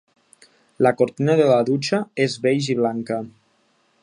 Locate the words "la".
0.87-0.93, 1.53-1.59